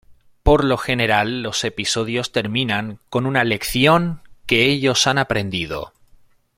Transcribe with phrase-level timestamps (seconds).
[0.41, 5.93] Por lo general los episodios terminan con una lección que ellos han aprendido.